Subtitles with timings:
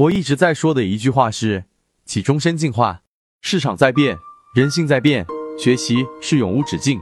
[0.00, 1.64] 我一直在说的一句话是：
[2.06, 3.02] 起终身进化，
[3.42, 4.16] 市场在变，
[4.54, 5.26] 人性在变，
[5.58, 6.98] 学习是永无止境。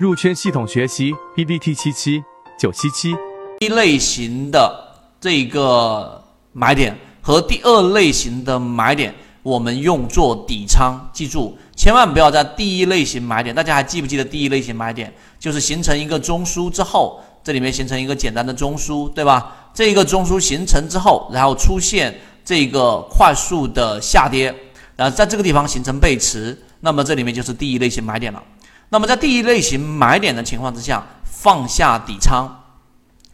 [0.00, 2.20] 入圈系统学习 B B T 七七
[2.58, 3.14] 九七七。
[3.60, 6.20] 一类型的这个
[6.52, 9.14] 买点和第二类型的买点，
[9.44, 11.08] 我们用作底仓。
[11.12, 13.54] 记住，千万不要在第一类型买点。
[13.54, 19.56] 大家还记不记得第一类型买点就是形成一个中枢之后，这里面形成一个简单的中枢，对吧？
[19.72, 22.12] 这个中枢形成之后，然后出现。
[22.50, 24.52] 这个快速的下跌，
[24.96, 28.42] 然后在这个地方形成背驰，那么这里面就是第一类型买点了。
[28.88, 32.52] 那么在第一类型买点的情况之下，放下底仓，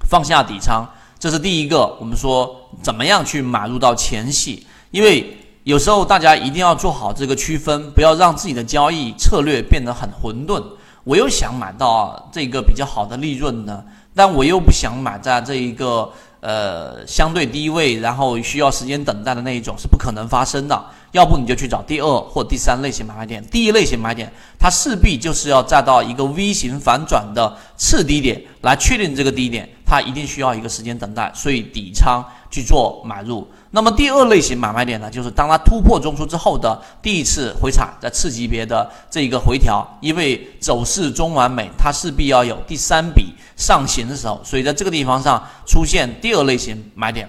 [0.07, 0.87] 放下底仓，
[1.19, 1.97] 这是第一个。
[1.99, 4.67] 我们说怎么样去买入到前戏？
[4.91, 10.63] 因为有时候大家一定要做好这个区分，不要让自己的交易策略变得很混沌。
[11.05, 13.83] 我又想买到这个比较好的利润呢，
[14.15, 16.13] 但我又不想买在这一个。
[16.41, 20.85] 呃，相对低位，然后需要时间等待的那一种是不可能发生的。
[21.17, 23.43] 要不你就去找第二或第三类型买卖点。
[23.51, 33.49] 第一类型买点，它势必就是要再到一个 V 型反转的次低点来确定这个低点，它一定需要一个时间等待，所以底仓去做买入。
[33.71, 43.33] 那么第二类型买卖点呢，就是当它突破中枢之后的第一次回踩，在次级别的这一个回调，因为走势中完美，它势必要有第三笔。
[43.57, 47.27] 上行的时候，所以在这个地方上出现第二类型买点，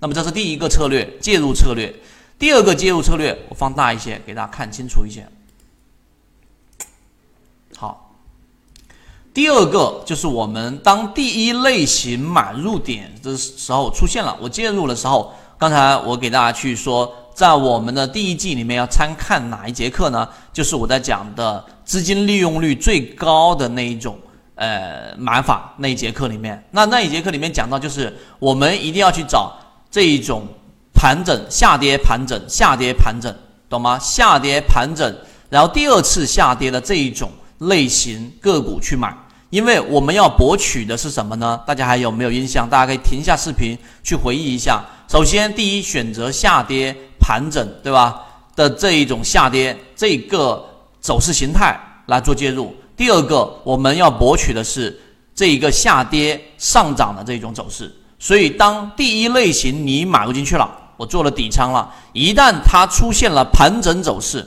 [0.00, 1.90] 那么这是第一个策略介入策略。
[2.42, 5.24] 第二个介入策略，我放大一些给大家看清楚一些。
[7.76, 8.16] 好，
[9.32, 20.28] 第二个就是我们当第一类型买入点的时候出现了，我介入的时候，刚才我给大家去说，在我们的第一季里面要参看哪一节课呢？
[20.52, 24.18] 就是我在讲的资金利用率最高的那一种。
[24.56, 29.56] 呃，买法那一节课里面，那那一节课里面讲到，就是我们一定要去找
[29.90, 30.46] 这一种
[31.02, 33.34] 盘整、下跌、盘整、下跌、盘整，
[33.68, 33.98] 懂吗？
[33.98, 35.12] 下跌、盘整，
[35.50, 37.28] 然后第二次下跌的这一种
[37.58, 39.12] 类型个股去买，
[39.50, 41.60] 因为我们要博取的是什么呢？
[41.66, 42.70] 大家还有没有印象？
[42.70, 44.80] 大家可以停下视频去回忆一下。
[45.08, 48.20] 首先，第一，选择下跌、盘整，对吧？
[48.54, 50.64] 的这一种下跌这个
[51.00, 51.76] 走势形态
[52.06, 52.72] 来做介入。
[52.96, 54.96] 第二个，我们要博取的是
[55.34, 57.92] 这一个下跌上涨的这种走势。
[58.20, 64.46] 所以，当第一类型你买入进去了，我做了底仓了，一旦它出现了盘整走势，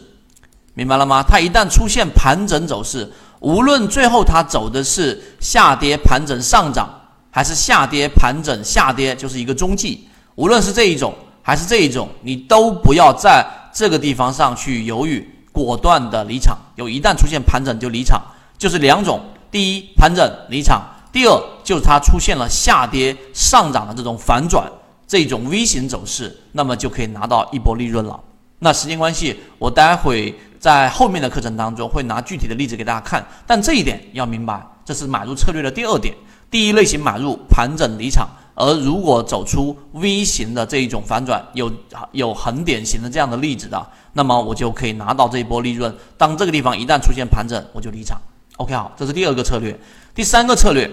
[0.74, 1.22] 明白了吗？
[1.22, 3.12] 它一旦出现盘整走势，
[3.42, 6.90] 无论最后它走的是下跌盘整上涨，
[7.30, 10.08] 还是下跌盘整下跌，就是一个中继。
[10.36, 16.58] 无论是这一种还是这一种，你都不要在这个地方上去犹豫，果断的离场。
[16.78, 18.22] 有一旦出现盘整就离场。
[18.58, 19.20] 就是两种，
[19.52, 24.66] 第一盘整离场，第二就是它出现了下跌上涨的这种反转，
[25.08, 28.20] 这种 V 型走势，那么就可以拿到一波利润了。
[28.60, 33.26] 那时间关系，我待会在后面的课程当中会拿具体的例子给大家看。
[33.46, 36.16] 但这一点要明白，这是买入策略的第二点。
[36.50, 41.72] 第一类型买入盘整离场，而如果走出 V 型的这一种反转，有
[42.14, 45.94] 有很典型的这样的例子的，那么我就可以拿到这一波利润。
[46.18, 48.20] 当这个地方一旦出现盘整，我就离场。
[48.58, 49.78] OK，好，这是第二个策略。
[50.14, 50.90] 第三个策略，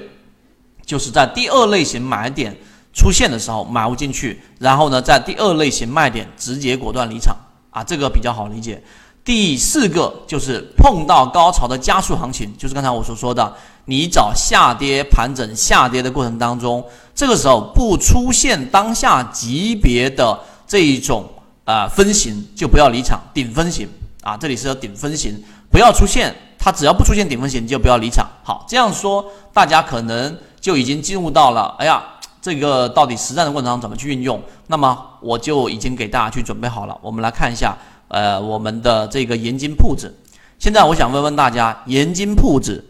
[0.84, 2.56] 就是在第二类型买点
[2.92, 7.36] 出现的时候买入进去，然后呢，在第二类型卖点直接果断离场
[7.70, 8.82] 啊，这个比较好理解。
[9.24, 13.54] 第四个就是碰到高潮的加速行情，就是刚才我所说的，
[13.84, 21.24] 你找下跌盘整下跌的过程当中，这个时候不出现当下级别的这一种
[21.64, 23.88] 啊分型，就不要离场，顶分型
[24.22, 26.34] 啊，这里是要顶分型，不要出现。
[26.64, 28.24] 它只要不出现顶分型，你就不要离场。
[28.44, 32.00] 好，这样说大家可能就已经进入到了，哎呀，
[32.42, 34.42] 这个到底实战的过程中怎么去运用？
[34.66, 36.98] 那么我就已经给大家去准备好了。
[37.00, 40.12] 我们来看一下，呃，我们的这个盐金铺子。
[40.58, 42.84] 现在我想问问大家，盐金铺子，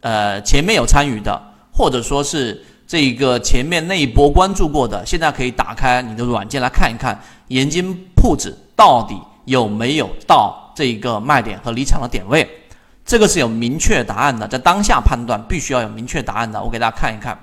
[0.00, 7.18] 呃，前面有参与的，或者说是这个前面那一波关注过的，现在可以打开你的软件来看一看，
[7.48, 12.46] 盐金铺子到底有没有到这个卖点和离场的点位。
[13.06, 16.62] 这个是有明确答案的，在当下判断必须要有明确答案的。
[16.62, 17.38] 我给大家看一看，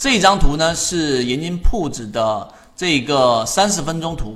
[0.00, 4.34] 这一张图呢是盐津铺子的这个三十分钟图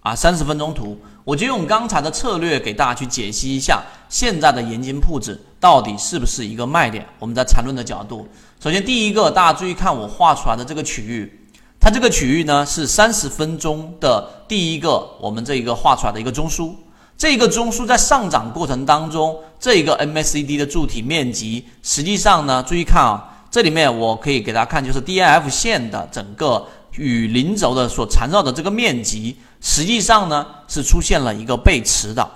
[0.00, 7.06] 啊，三十分钟图，我就用刚才的策略给大家去解析一下现在的盐津铺子到底是不是一个卖点。
[7.20, 8.26] 我们在缠论的角度，
[8.58, 11.46] 首先第一个，大家注意看我画出来的这个区域，
[11.78, 16.72] 它这个区域呢是三十分钟的第一个我们这一个画出来的一个中枢。
[17.16, 26.66] 这个中枢在上涨过程当中，这个 MACD 的柱体面积，实际上呢，注意看啊，这里面我可以给大家看，就是 DIF 线的整个
[26.96, 32.28] 与零轴的所缠绕的这个面积，实际上呢是出现了一个背驰的。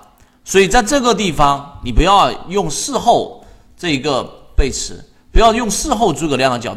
[0.45, 3.45] 所以在这个地方，你不要用事后
[3.77, 4.23] 这一个
[4.57, 6.77] 背驰，不要用事后诸葛亮的角度。